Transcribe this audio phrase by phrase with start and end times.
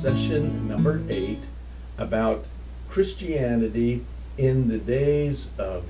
[0.00, 1.40] session number eight
[1.98, 2.44] about
[2.88, 4.04] Christianity
[4.38, 5.84] in the days of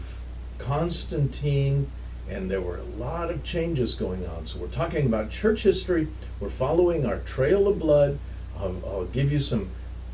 [0.58, 1.90] Constantine,
[2.30, 4.46] and there were a lot of changes going on.
[4.46, 6.08] So we're talking about church history.
[6.38, 8.18] We're following our trail of blood.
[8.58, 9.70] I'll, I'll give you some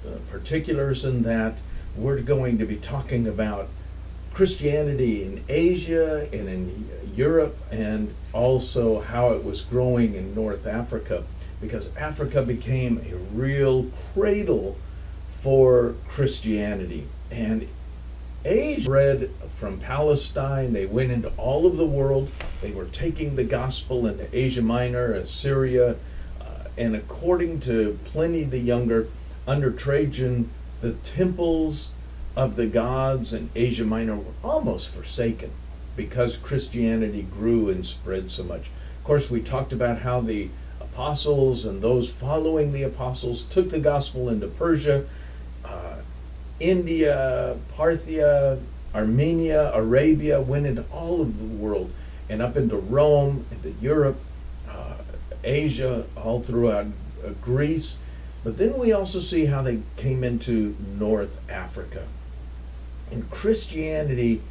[0.07, 1.59] uh, particulars in that.
[1.95, 3.69] We're going to be talking about
[4.35, 11.25] Christianity in Asia and in Europe, and also how it was growing in North Africa,
[11.61, 14.77] because Africa became a real cradle
[15.41, 17.07] for Christianity.
[17.31, 17.67] And
[18.47, 22.31] Asia spread from Palestine, they went into all of the world.
[22.63, 25.97] They were taking the gospel into Asia Minor, Assyria,
[26.41, 26.45] uh,
[26.79, 29.09] and according to Pliny the Younger,
[29.47, 31.89] under Trajan, the temples
[32.37, 35.51] of the gods in Asia Minor were almost forsaken
[35.97, 38.69] because Christianity grew and spread so much.
[38.99, 40.51] Of course, we talked about how the
[40.81, 45.07] apostles and those following the apostles took the gospel into Persia,
[46.61, 48.61] India, Parthia,
[48.95, 51.93] Armenia, Arabia, went into all of the world
[52.29, 54.19] and up into Rome, into Europe,
[54.69, 54.95] uh,
[55.45, 56.87] Asia, all throughout
[57.25, 57.99] uh, Greece.
[58.43, 62.07] But then we also see how they came into North Africa.
[63.11, 64.43] And Christianity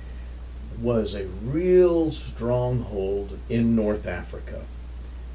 [0.80, 4.64] was a real stronghold in North Africa.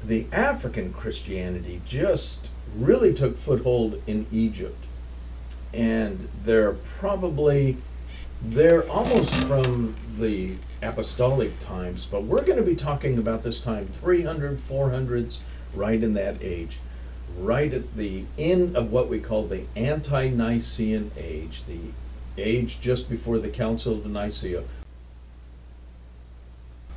[0.03, 4.85] The African Christianity just really took foothold in Egypt.
[5.73, 7.77] And they're probably,
[8.41, 13.87] they're almost from the apostolic times, but we're going to be talking about this time
[14.01, 15.37] 300, 400s,
[15.73, 16.79] right in that age,
[17.37, 21.79] right at the end of what we call the ante Nicene age, the
[22.37, 24.63] age just before the Council of Nicaea.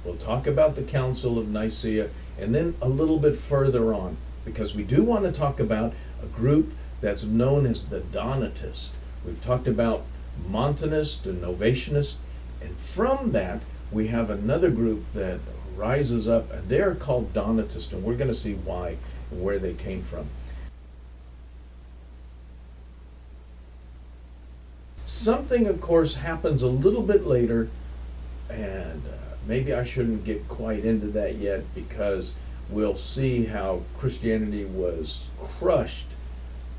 [0.05, 4.75] We'll talk about the Council of Nicaea and then a little bit further on, because
[4.75, 6.73] we do want to talk about a group
[7.05, 8.89] that's known as the Donatist.
[9.27, 10.05] We've talked about
[10.49, 12.15] Montanist and Novatianist,
[12.63, 13.61] and from that
[13.93, 15.39] we have another group that
[15.77, 18.97] rises up, and they're called Donatist, and we're going to see why
[19.31, 20.29] and where they came from.
[25.05, 27.69] Something, of course, happens a little bit later,
[28.49, 32.35] and uh, maybe I shouldn't get quite into that yet because
[32.71, 35.25] we'll see how Christianity was
[35.59, 36.07] crushed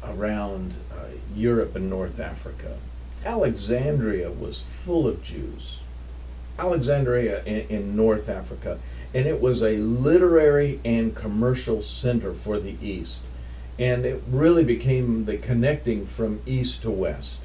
[0.10, 1.06] around uh,
[1.36, 2.78] Europe and North Africa.
[3.26, 5.78] Alexandria was full of Jews.
[6.58, 8.80] Alexandria in, in North Africa,
[9.14, 13.20] and it was a literary and commercial center for the East.
[13.78, 17.38] And it really became the connecting from East to West.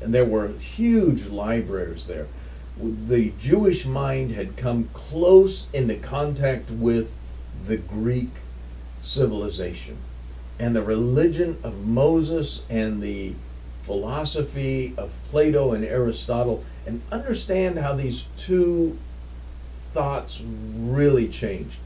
[0.00, 2.26] And there were huge libraries there.
[2.76, 7.12] The Jewish mind had come close into contact with
[7.66, 8.30] the Greek
[8.98, 9.98] civilization.
[10.62, 13.34] And the religion of Moses and the
[13.82, 18.96] philosophy of Plato and Aristotle, and understand how these two
[19.92, 21.78] thoughts really change.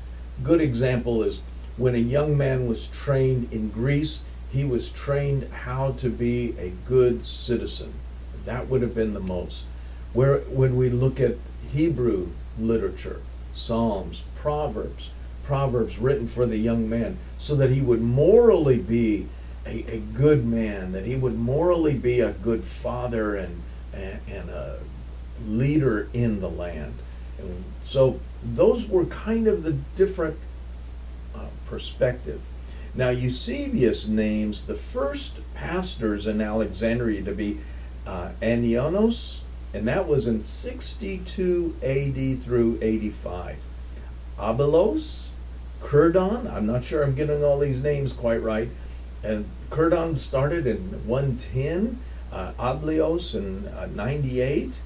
[0.43, 1.41] Good example is
[1.79, 4.21] when a young man was trained in Greece,
[4.53, 7.95] he was trained how to be a good citizen.
[8.45, 9.65] That would have been the most.
[10.13, 11.37] Where when we look at
[11.73, 12.29] Hebrew
[12.59, 13.23] literature,
[13.55, 15.09] Psalms, Proverbs,
[15.47, 19.29] Proverbs written for the young man, so that he would morally be
[19.65, 23.63] a, a good man, that he would morally be a good father and,
[23.93, 24.81] and, and a
[25.47, 26.95] leader in the land.
[27.39, 30.39] And so those were kind of the different
[31.35, 32.41] uh, perspective.
[32.95, 37.61] Now Eusebius names the first pastors in Alexandria to be
[38.07, 39.39] uh, Anianos,
[39.75, 43.59] and that was in 62 AD through 85.
[44.39, 45.26] Abelos,
[45.87, 48.69] Curdon, I'm not sure I'm getting all these names quite right,
[49.23, 52.01] and Curdon started in 110,
[52.33, 54.81] uh, Ablios in uh, 98,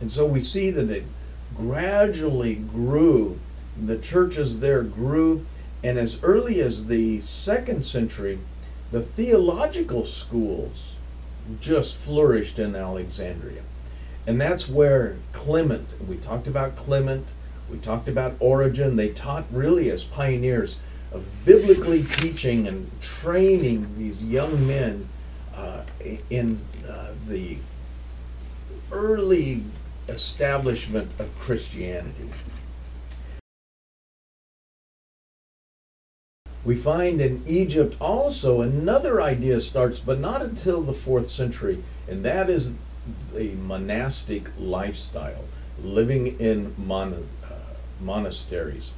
[0.00, 1.04] and so we see that it
[1.54, 3.38] gradually grew.
[3.78, 5.44] The churches there grew,
[5.84, 8.38] and as early as the second century,
[8.90, 10.94] the theological schools
[11.60, 13.62] just flourished in Alexandria.
[14.26, 17.26] And that's where Clement, we talked about Clement,
[17.70, 18.96] we talked about Origen.
[18.96, 20.76] they taught really as pioneers
[21.12, 25.08] of biblically teaching and training these young men
[25.54, 25.82] uh,
[26.30, 27.58] in uh, the
[28.92, 29.62] early
[30.08, 32.30] establishment of Christianity.
[36.64, 42.24] We find in Egypt also another idea starts, but not until the fourth century, and
[42.24, 42.72] that is
[43.34, 45.44] the monastic lifestyle,
[45.82, 47.28] living in mon-
[48.00, 48.92] monasteries.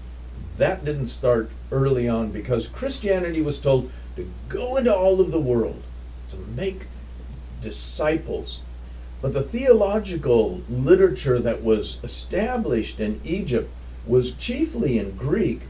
[0.59, 5.41] That didn't start early on because Christianity was told to go into all of the
[5.41, 5.83] world,
[6.31, 6.87] to make
[7.61, 8.59] disciples.
[9.23, 13.71] But the theological literature that was established in Egypt
[14.07, 15.63] was chiefly in Greek,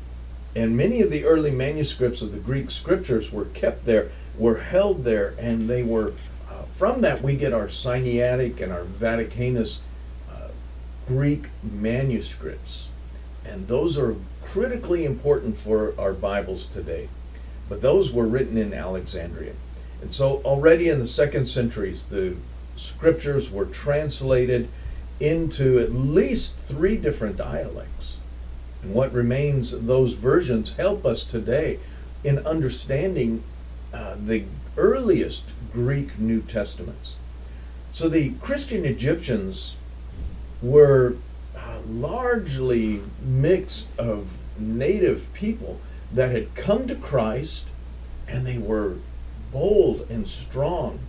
[0.55, 5.05] and many of the early manuscripts of the Greek scriptures were kept there, were held
[5.05, 6.15] there, and they were,
[6.49, 9.79] uh, from that we get our Sinaitic and our Vaticanus
[10.31, 10.49] uh,
[11.06, 12.90] Greek manuscripts.
[13.45, 17.09] And those are critically important for our Bibles today.
[17.69, 19.55] But those were written in Alexandria.
[20.03, 22.37] And so already in the second centuries, the
[22.77, 24.69] scriptures were translated
[25.21, 28.17] into at least three different dialects.
[28.83, 31.79] And what remains, those versions help us today
[32.25, 33.45] in understanding
[33.93, 34.45] uh, the
[34.77, 37.15] earliest Greek New Testaments.
[37.93, 39.75] So the Christian Egyptians
[40.63, 41.17] were
[41.88, 44.29] largely mixed of
[44.59, 45.81] native people
[46.12, 47.65] that had come to Christ
[48.29, 48.97] and they were
[49.53, 51.00] bold and strong.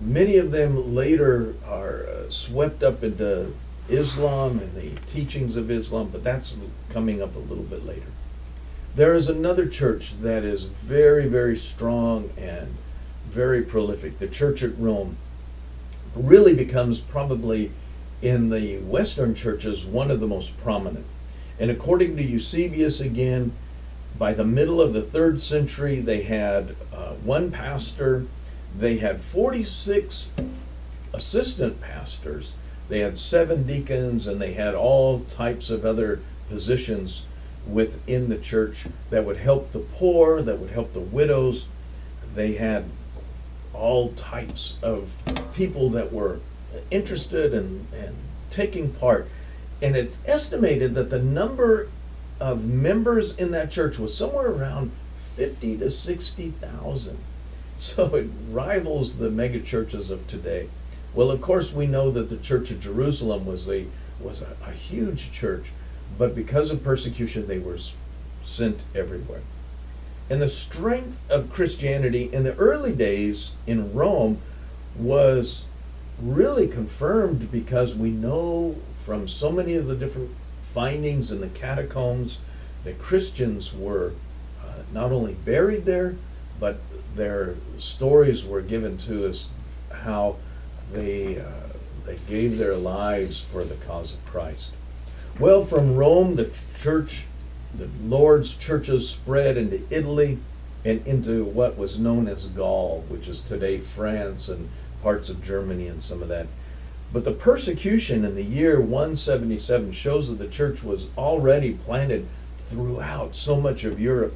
[0.00, 3.54] Many of them later are uh, swept up into
[3.88, 6.56] Islam and the teachings of Islam, but that's
[6.90, 8.06] coming up a little bit later.
[8.94, 12.76] There is another church that is very, very strong and
[13.26, 14.18] very prolific.
[14.18, 15.16] The church at Rome
[16.14, 17.70] really becomes probably
[18.22, 21.04] in the Western churches one of the most prominent.
[21.58, 23.52] And according to Eusebius, again,
[24.16, 28.26] by the middle of the third century, they had uh, one pastor,
[28.78, 30.30] they had 46
[31.12, 32.52] assistant pastors,
[32.88, 37.22] they had seven deacons, and they had all types of other positions
[37.66, 41.64] within the church that would help the poor, that would help the widows.
[42.34, 42.84] They had
[43.72, 45.10] all types of
[45.54, 46.40] people that were
[46.90, 48.16] interested and, and
[48.50, 49.28] taking part.
[49.80, 51.88] And it's estimated that the number
[52.40, 54.92] of members in that church was somewhere around
[55.36, 57.18] 50 to 60,000.
[57.78, 60.68] So it rivals the mega churches of today.
[61.14, 63.86] Well, of course, we know that the Church of Jerusalem was a
[64.20, 65.66] was a, a huge church,
[66.16, 67.78] but because of persecution, they were
[68.44, 69.40] sent everywhere.
[70.30, 74.40] And the strength of Christianity in the early days in Rome
[74.96, 75.62] was
[76.22, 80.30] really confirmed because we know from so many of the different
[80.72, 82.38] findings in the catacombs
[82.84, 84.12] that Christians were
[84.62, 86.14] uh, not only buried there,
[86.60, 86.78] but
[87.16, 89.48] their stories were given to us
[89.92, 90.36] how
[90.92, 91.76] they, uh,
[92.06, 94.70] they gave their lives for the cause of Christ.
[95.38, 97.24] Well, from Rome, the church,
[97.76, 100.38] the Lord's churches spread into Italy
[100.84, 104.68] and into what was known as Gaul, which is today France and
[105.02, 106.46] parts of Germany and some of that.
[107.12, 112.26] But the persecution in the year 177 shows that the church was already planted
[112.70, 114.34] throughout so much of Europe.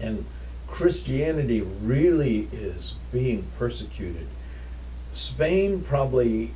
[0.00, 0.24] And
[0.68, 4.28] Christianity really is being persecuted.
[5.12, 6.52] Spain probably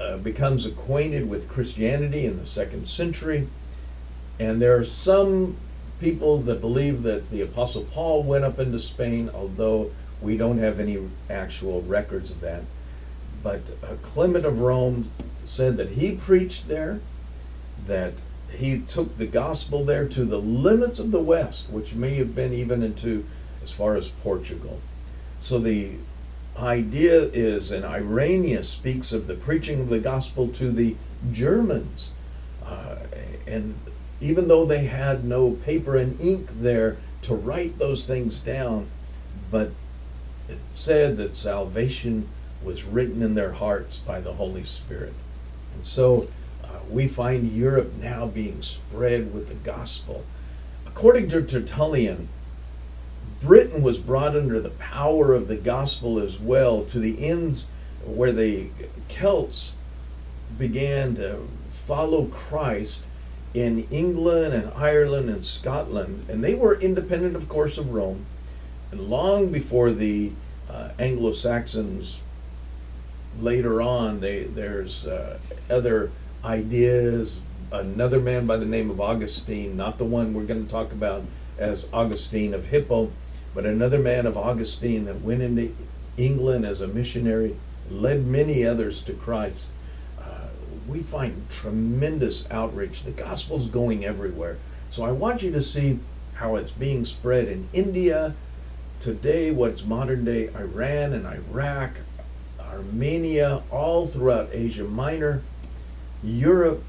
[0.00, 3.48] uh, becomes acquainted with Christianity in the second century.
[4.38, 5.56] And there are some
[6.00, 9.92] people that believe that the Apostle Paul went up into Spain, although
[10.22, 10.98] we don't have any
[11.28, 12.62] actual records of that.
[13.42, 15.10] But uh, Clement of Rome
[15.44, 17.00] said that he preached there,
[17.86, 18.14] that
[18.50, 22.52] he took the gospel there to the limits of the West, which may have been
[22.52, 23.26] even into
[23.62, 24.80] as far as Portugal.
[25.40, 25.94] So the
[26.56, 30.96] idea is, and Irenaeus speaks of the preaching of the gospel to the
[31.32, 32.10] Germans.
[32.64, 32.96] Uh,
[33.46, 33.74] and
[34.20, 38.86] even though they had no paper and ink there to write those things down,
[39.50, 39.70] but
[40.48, 42.28] it said that salvation
[42.62, 45.14] was written in their hearts by the Holy Spirit.
[45.74, 46.28] And so
[46.62, 50.24] uh, we find Europe now being spread with the gospel.
[50.86, 52.28] According to Tertullian,
[53.40, 57.66] Britain was brought under the power of the gospel as well to the ends
[58.04, 58.68] where the
[59.08, 59.72] Celts
[60.58, 61.48] began to
[61.86, 63.02] follow Christ
[63.54, 66.26] in England and Ireland and Scotland.
[66.28, 68.26] And they were independent, of course, of Rome.
[68.92, 70.32] And long before the
[70.70, 72.18] uh, Anglo Saxons
[73.40, 76.12] later on, they, there's uh, other
[76.44, 77.40] ideas.
[77.72, 81.24] Another man by the name of Augustine, not the one we're going to talk about
[81.56, 83.10] as Augustine of Hippo,
[83.54, 85.74] but another man of Augustine that went into
[86.18, 87.56] England as a missionary,
[87.90, 89.68] led many others to Christ.
[90.20, 90.48] Uh,
[90.86, 93.04] we find tremendous outreach.
[93.04, 94.58] The gospel's going everywhere.
[94.90, 95.98] So I want you to see
[96.34, 98.34] how it's being spread in India,
[99.02, 101.90] today what's modern day Iran and Iraq,
[102.60, 105.42] Armenia, all throughout Asia Minor,
[106.22, 106.84] Europe,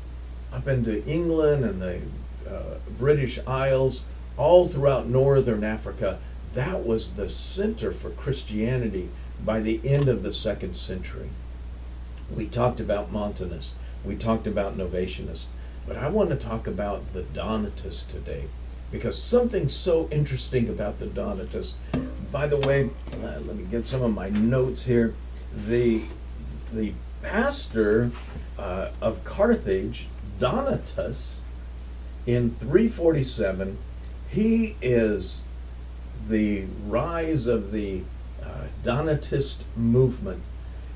[0.54, 2.02] up into England and the
[2.48, 4.04] uh, British Isles,
[4.38, 6.20] all throughout northern Africa.
[6.54, 9.10] That was the center for Christianity
[9.44, 11.30] by the end of the second century.
[12.30, 13.72] We talked about Montanists,
[14.06, 15.46] we talked about Novatianists,
[15.88, 18.50] but I want to talk about the Donatists today
[18.94, 21.76] because something so interesting about the Donatists.
[22.32, 25.16] By the way, uh, let me get some of my notes here.
[25.68, 26.04] The
[26.72, 28.12] the pastor
[28.58, 30.08] uh, of Carthage,
[30.40, 31.40] Donatus,
[32.28, 33.80] in 347,
[34.30, 35.38] he is
[36.30, 38.02] the rise of the
[38.44, 40.42] uh, Donatist movement.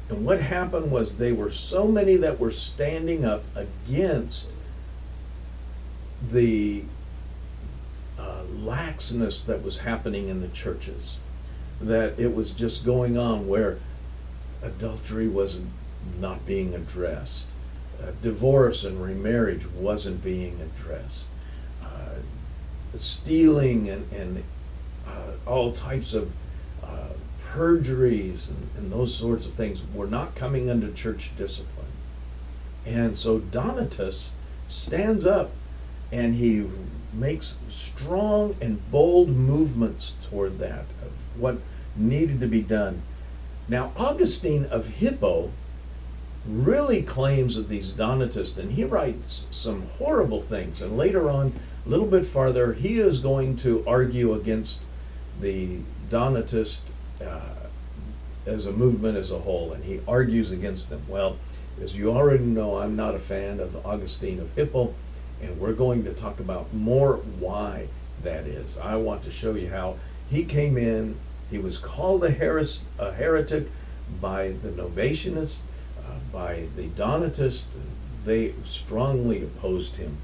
[0.09, 4.47] And what happened was they were so many that were standing up against
[6.31, 6.83] the
[8.53, 11.17] laxness that was happening in the churches,
[11.81, 13.77] that it was just going on where
[14.61, 15.69] adultery wasn't
[16.19, 17.45] not being addressed,
[18.01, 21.25] uh, divorce and remarriage wasn't being addressed,
[21.83, 22.19] uh,
[22.95, 24.43] stealing and, and
[25.07, 26.31] uh, all types of
[26.83, 27.09] uh,
[27.51, 31.87] perjuries and, and those sorts of things were not coming under church discipline.
[32.85, 34.29] And so Donatus
[34.67, 35.51] stands up
[36.11, 36.65] and he
[37.17, 41.57] makes strong and bold movements toward that, of what
[41.95, 43.01] needed to be done.
[43.67, 45.51] Now, Augustine of Hippo
[46.47, 50.81] really claims that these Donatists, and he writes some horrible things.
[50.81, 51.53] And later on,
[51.85, 54.81] a little bit farther, he is going to argue against
[55.41, 56.79] the Donatist
[57.21, 57.67] uh,
[58.45, 61.01] as a movement as a whole, and he argues against them.
[61.07, 61.37] Well,
[61.81, 64.93] as you already know, I'm not a fan of Augustine of Hippo,
[65.41, 67.87] and we're going to talk about more why
[68.23, 68.77] that is.
[68.77, 69.97] I want to show you how
[70.29, 71.17] he came in.
[71.49, 73.67] He was called a, heres- a heretic
[74.19, 75.59] by the Novatianists
[75.99, 77.65] uh, by the Donatists.
[78.25, 80.17] They strongly opposed him.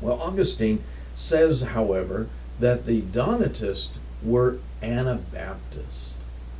[0.00, 0.82] Well, Augustine
[1.14, 2.28] says, however,
[2.60, 3.90] that the Donatists
[4.22, 6.14] were Anabaptists.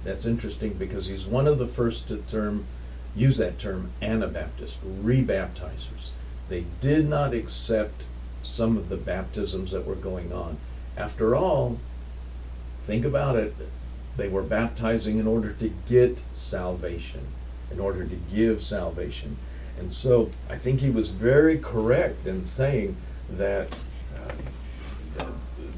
[0.04, 2.66] That's interesting because he's one of the first to term
[3.14, 6.10] use that term Anabaptist, rebaptizers.
[6.48, 8.02] They did not accept
[8.42, 10.58] some of the baptisms that were going on.
[10.96, 11.78] After all,
[12.86, 13.54] think about it,
[14.16, 17.26] they were baptizing in order to get salvation
[17.70, 19.36] in order to give salvation.
[19.78, 22.96] And so I think he was very correct in saying
[23.30, 23.68] that
[25.18, 25.24] uh,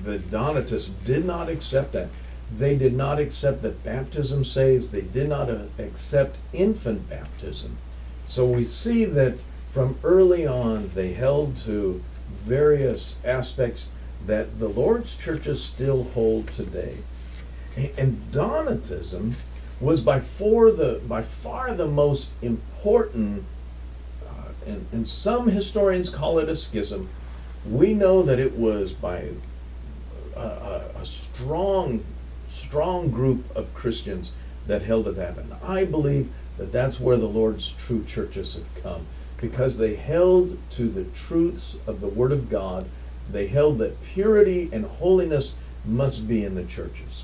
[0.04, 2.08] the Donatists did not accept that.
[2.56, 7.76] They did not accept that baptism saves, they did not uh, accept infant baptism.
[8.28, 9.34] So we see that
[9.72, 12.02] from early on they held to
[12.44, 13.88] various aspects
[14.26, 16.98] that the Lord's churches still hold today.
[17.96, 19.34] And Donatism
[19.80, 23.44] was by far the by far the most important,
[24.26, 27.08] uh, and, and some historians call it a schism.
[27.68, 29.30] We know that it was by
[30.36, 32.04] a, a, a strong,
[32.48, 34.32] strong group of Christians
[34.66, 38.82] that held to that, and I believe that that's where the Lord's true churches have
[38.82, 39.06] come
[39.40, 42.88] because they held to the truths of the Word of God.
[43.30, 45.54] They held that purity and holiness
[45.85, 47.23] must be in the churches.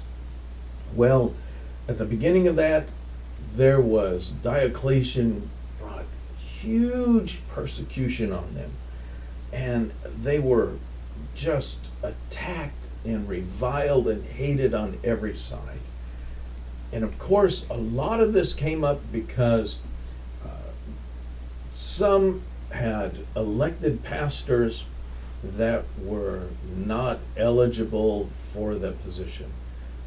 [0.95, 1.35] Well,
[1.89, 2.87] at the beginning of that,
[3.55, 6.07] there was Diocletian brought
[6.39, 8.73] huge persecution on them,
[9.53, 9.93] and
[10.23, 10.75] they were
[11.35, 15.81] just attacked and reviled and hated on every side.
[16.93, 19.77] And of course, a lot of this came up because
[21.97, 24.85] some had elected pastors
[25.43, 29.51] that were not eligible for the position.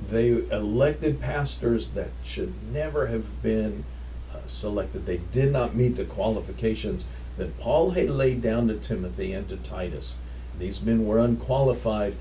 [0.08, 3.86] They elected pastors that should never have been
[4.32, 5.08] uh, selected.
[5.08, 7.06] They did not meet the qualifications
[7.38, 10.18] that Paul had laid down to Timothy and to Titus.
[10.60, 12.16] These men were unqualified.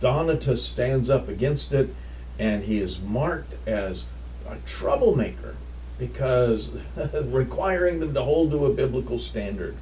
[0.00, 1.94] Donatus stands up against it,
[2.38, 4.06] and he is marked as
[4.48, 5.56] a troublemaker
[6.00, 6.70] because
[7.26, 9.76] requiring them to hold to a biblical standard.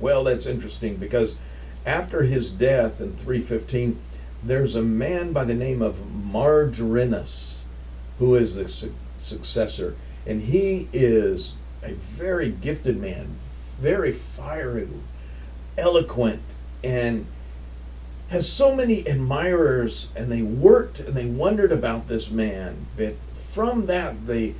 [0.00, 1.36] Well, that's interesting because
[1.86, 4.00] after his death in 315,
[4.42, 7.56] there's a man by the name of Margarinus
[8.18, 9.94] who is the su- successor,
[10.26, 13.36] and he is a very gifted man,
[13.80, 14.88] very fiery,
[15.76, 16.42] eloquent,
[16.82, 17.26] and
[18.30, 22.86] has so many admirers, and they worked and they wondered about this man.
[22.96, 23.14] But
[23.52, 24.54] from that, the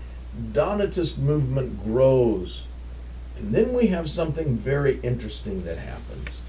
[0.52, 2.62] Donatist movement grows.
[3.38, 6.42] And then we have something very interesting that happens.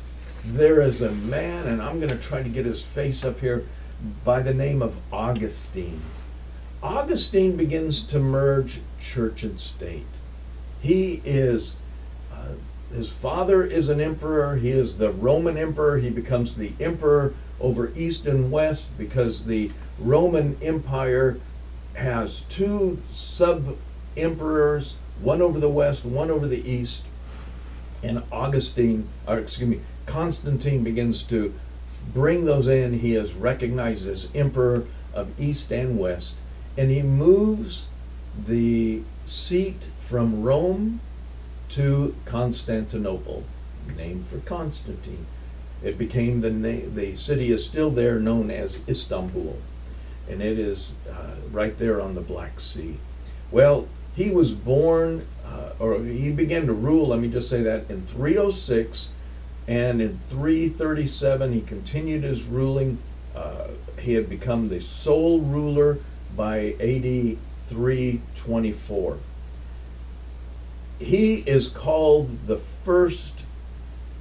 [0.44, 3.66] there is a man, and I'm going to try to get his face up here,
[4.24, 6.02] by the name of Augustine.
[6.82, 10.06] Augustine begins to merge church and state.
[10.82, 11.76] He is,
[12.32, 12.54] uh,
[12.94, 14.56] his father is an emperor.
[14.56, 15.98] He is the Roman emperor.
[15.98, 21.38] He becomes the emperor over East and West because the Roman Empire
[22.00, 23.77] has two sub
[24.18, 27.01] emperors, one over the West, one over the East.
[28.01, 31.53] And Augustine, or excuse me, Constantine begins to
[32.13, 33.00] bring those in.
[33.00, 36.36] He is recognized as emperor of East and West,
[36.77, 37.84] and he moves
[38.48, 41.01] the seat from Rome
[41.70, 43.44] to Constantinople,
[43.96, 45.25] named for Constantine.
[45.84, 46.96] It became the name.
[46.96, 49.58] The city is still there, known as Istanbul,
[50.30, 52.98] and it is uh, right there on the Black Sea.
[53.52, 57.08] Well, he was born, uh, or he began to rule.
[57.08, 59.10] Let me just say that in 306
[59.68, 63.00] and in 337, he continued his ruling.
[63.36, 63.68] Uh,
[64.00, 66.00] he had become the sole ruler
[66.36, 67.38] by AD
[67.70, 69.18] 324.
[71.00, 73.34] He is called the first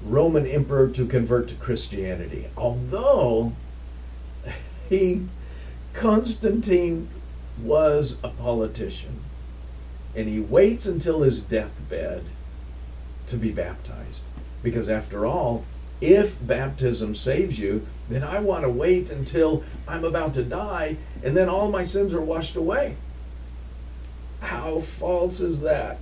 [0.03, 3.53] Roman emperor to convert to Christianity, although
[4.89, 5.23] he
[5.95, 7.09] Constantine
[7.63, 9.21] was a politician,
[10.15, 12.25] and he waits until his deathbed
[13.27, 14.23] to be baptized.
[14.63, 15.65] Because after all,
[16.01, 21.37] if baptism saves you, then I want to wait until I'm about to die and
[21.37, 22.97] then all my sins are washed away.
[24.41, 25.99] How false is that?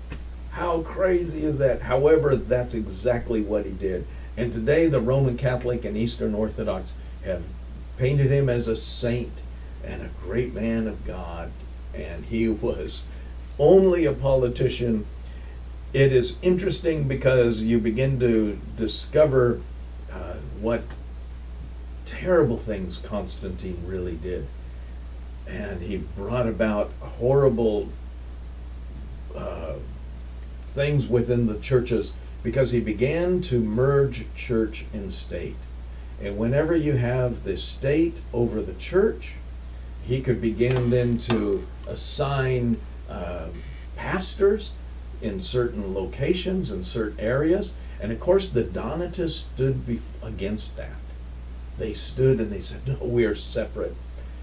[0.50, 1.82] How crazy is that?
[1.82, 4.06] However, that's exactly what he did.
[4.36, 6.92] And today, the Roman Catholic and Eastern Orthodox
[7.24, 7.42] have
[7.96, 9.32] painted him as a saint
[9.86, 11.50] and a great man of God.
[11.94, 13.04] And he was
[13.58, 15.06] only a politician
[15.96, 19.62] it is interesting because you begin to discover
[20.12, 20.82] uh, what
[22.04, 24.46] terrible things Constantine really did.
[25.46, 27.88] And he brought about horrible
[29.34, 29.76] uh,
[30.74, 35.56] things within the churches because he began to merge church and state.
[36.20, 39.32] And whenever you have the state over the church,
[40.06, 43.48] he could begin then to assign uh,
[43.96, 44.70] pastors
[45.20, 47.74] in certain locations in certain areas.
[48.00, 50.90] And of course, the Donatists stood against that.
[51.78, 53.96] They stood and they said, No, we are separate.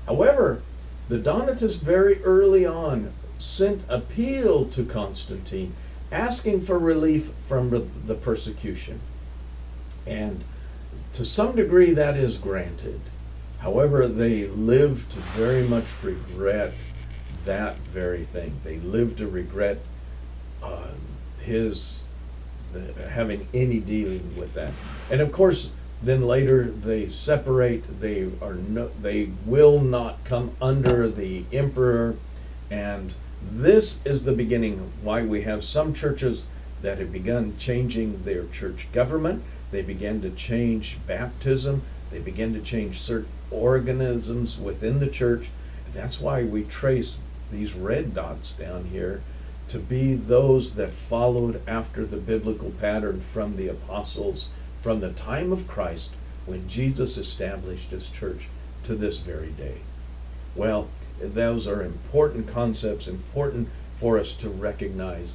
[0.05, 0.61] However,
[1.07, 5.73] the Donatists very early on sent appeal to Constantine
[6.11, 7.69] asking for relief from
[8.05, 8.99] the persecution.
[10.05, 10.43] And
[11.13, 13.01] to some degree, that is granted.
[13.63, 16.73] However, they live to very much regret
[17.45, 18.59] that very thing.
[18.63, 19.79] They live to regret
[20.61, 20.89] uh,
[21.39, 21.95] his
[23.09, 24.73] having any dealing with that.
[25.09, 25.69] And of course,
[26.01, 28.01] then later they separate.
[28.01, 32.17] They are no, they will not come under the emperor,
[32.69, 36.47] and this is the beginning why we have some churches
[36.81, 39.43] that have begun changing their church government.
[39.71, 41.83] They began to change baptism.
[42.13, 45.49] They begin to change certain organisms within the church.
[45.87, 47.21] And that's why we trace
[47.51, 49.23] these red dots down here
[49.69, 54.47] to be those that followed after the biblical pattern from the apostles
[54.79, 56.11] from the time of Christ
[56.45, 58.47] when Jesus established his church
[58.83, 59.77] to this very day.
[60.55, 65.33] Well, those are important concepts, important for us to recognize.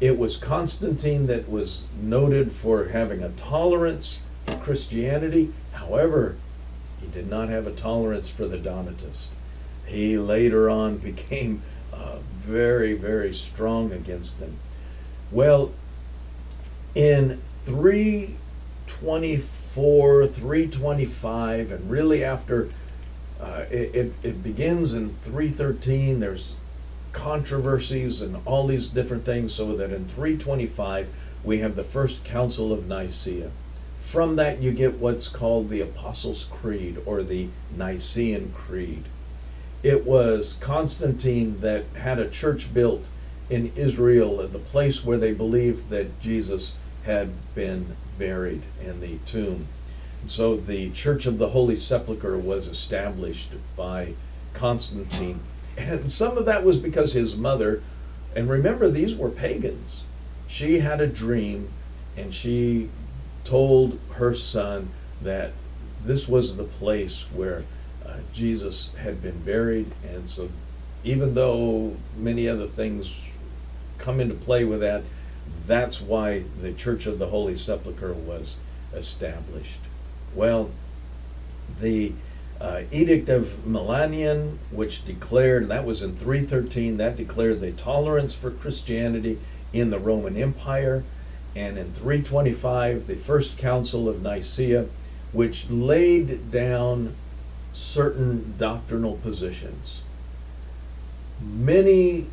[0.00, 4.20] It was Constantine that was noted for having a tolerance
[4.60, 5.52] Christianity.
[5.72, 6.36] However,
[7.00, 9.30] he did not have a tolerance for the Donatists.
[9.86, 14.56] He later on became uh, very, very strong against them.
[15.30, 15.70] Well,
[16.94, 22.70] in 324, 325, and really after
[23.40, 26.54] uh, it, it, it begins in 313, there's
[27.12, 31.08] controversies and all these different things, so that in 325
[31.44, 33.50] we have the first Council of Nicaea.
[34.06, 39.04] From that, you get what's called the Apostles' Creed or the Nicene Creed
[39.86, 43.06] it was Constantine that had a church built
[43.48, 46.72] in Israel, at the place where they believed that Jesus
[47.04, 49.68] had been buried in the tomb.
[50.20, 54.14] And so the Church of the Holy Sepulchre was established by
[54.54, 55.38] Constantine.
[55.76, 57.82] And some of that was because his mother,
[58.34, 60.02] and remember, these were pagans.
[60.48, 61.70] She had a dream
[62.16, 62.88] and she
[63.46, 64.90] told her son
[65.22, 65.52] that
[66.04, 67.64] this was the place where
[68.04, 70.50] uh, Jesus had been buried, and so
[71.04, 73.10] even though many other things
[73.98, 75.02] come into play with that,
[75.66, 78.56] that's why the Church of the Holy Sepulchre was
[78.92, 79.80] established.
[80.34, 80.70] Well,
[81.80, 82.12] the
[82.60, 88.50] uh, Edict of Milanian, which declared, that was in 313, that declared the tolerance for
[88.50, 89.38] Christianity
[89.72, 91.04] in the Roman Empire.
[91.56, 94.88] And in 325, the First Council of Nicaea,
[95.32, 97.14] which laid down
[97.72, 100.00] certain doctrinal positions.
[101.40, 102.26] Many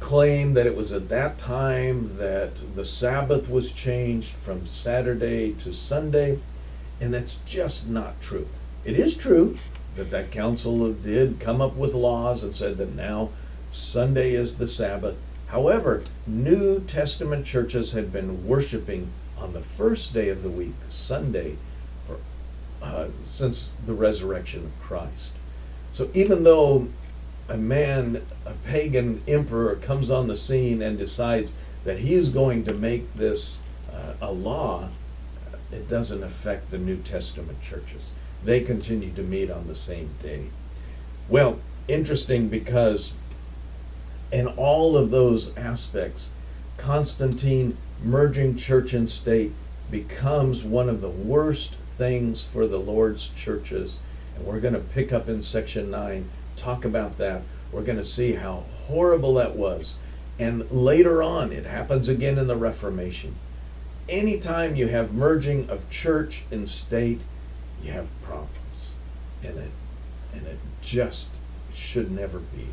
[0.00, 5.72] claim that it was at that time that the Sabbath was changed from Saturday to
[5.72, 6.40] Sunday,
[7.00, 8.48] and that's just not true.
[8.84, 9.56] It is true
[9.94, 13.30] that that council did come up with laws and said that now
[13.68, 15.16] Sunday is the Sabbath.
[15.48, 21.56] However, New Testament churches had been worshiping on the first day of the week, Sunday,
[22.06, 22.18] for,
[22.84, 25.32] uh, since the resurrection of Christ.
[25.92, 26.88] So even though
[27.48, 31.52] a man, a pagan emperor, comes on the scene and decides
[31.84, 33.58] that he is going to make this
[33.90, 34.90] uh, a law,
[35.72, 38.10] it doesn't affect the New Testament churches.
[38.44, 40.46] They continue to meet on the same day.
[41.28, 41.58] Well,
[41.88, 43.12] interesting because
[44.30, 46.30] in all of those aspects,
[46.76, 49.52] Constantine merging church and state
[49.90, 53.98] becomes one of the worst things for the Lord's churches.
[54.36, 57.42] And we're going to pick up in section 9 talk about that.
[57.72, 59.94] We're going to see how horrible that was.
[60.38, 63.36] And later on, it happens again in the Reformation.
[64.08, 67.20] Anytime you have merging of church and state,
[67.82, 68.90] you have problems.
[69.42, 69.70] And it,
[70.32, 71.28] and it just
[71.74, 72.68] should never be.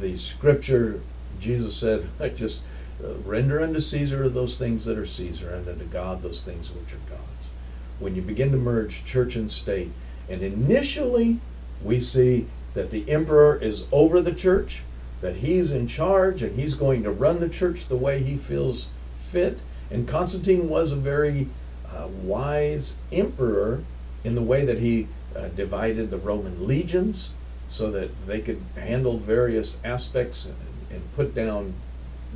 [0.00, 1.00] The scripture,
[1.40, 2.62] Jesus said, I just
[3.02, 6.92] uh, render unto Caesar those things that are Caesar, and unto God those things which
[6.92, 7.50] are God's.
[7.98, 9.90] When you begin to merge church and state,
[10.28, 11.40] and initially
[11.82, 14.82] we see that the emperor is over the church,
[15.20, 18.86] that he's in charge and he's going to run the church the way he feels
[19.30, 19.58] fit.
[19.90, 21.48] And Constantine was a very
[21.92, 23.82] uh, wise emperor
[24.22, 27.30] in the way that he uh, divided the Roman legions
[27.68, 30.56] so that they could handle various aspects and,
[30.90, 31.74] and put down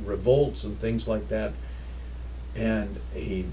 [0.05, 1.53] revolts and things like that.
[2.55, 3.47] And he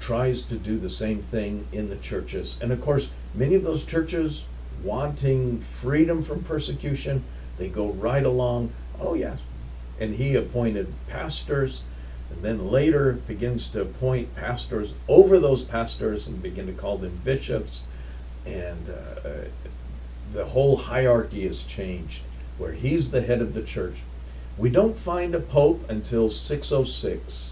[0.00, 2.56] tries to do the same thing in the churches.
[2.60, 4.44] And of course, many of those churches
[4.82, 7.24] wanting freedom from persecution,
[7.58, 8.72] they go right along.
[9.00, 9.38] Oh, yes.
[9.98, 11.82] And he appointed pastors,
[12.30, 17.20] and then later begins to appoint pastors over those pastors and begin to call them
[17.24, 17.82] bishops.
[18.44, 19.48] And uh,
[20.32, 22.20] the whole hierarchy is changed,
[22.58, 23.96] where he's the head of the church.
[24.58, 27.50] We don't find a pope until 606,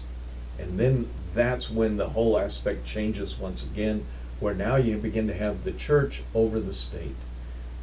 [0.57, 4.05] and then that's when the whole aspect changes once again
[4.39, 7.15] where now you begin to have the church over the state.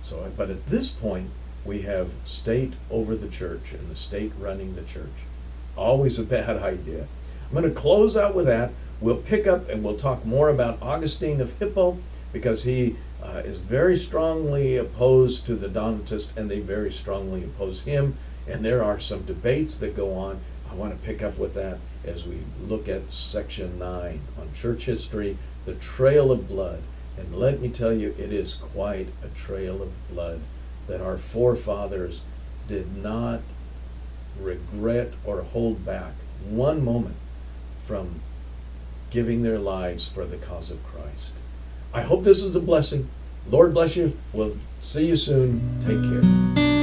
[0.00, 1.31] So, but at this point,
[1.64, 5.09] we have state over the church and the state running the church.
[5.76, 7.07] Always a bad idea.
[7.46, 8.72] I'm going to close out with that.
[9.00, 11.98] We'll pick up and we'll talk more about Augustine of Hippo
[12.32, 17.82] because he uh, is very strongly opposed to the Donatists and they very strongly oppose
[17.82, 18.16] him.
[18.48, 20.40] And there are some debates that go on.
[20.70, 24.86] I want to pick up with that as we look at section 9 on church
[24.86, 26.82] history the trail of blood.
[27.16, 30.40] And let me tell you, it is quite a trail of blood
[30.88, 32.24] that our forefathers
[32.66, 33.40] did not
[34.40, 36.12] regret or hold back
[36.48, 37.16] one moment
[37.86, 38.20] from
[39.10, 41.34] giving their lives for the cause of Christ.
[41.94, 43.09] I hope this is a blessing.
[43.50, 44.16] Lord bless you.
[44.33, 45.61] We'll see you soon.
[45.85, 46.81] Take care.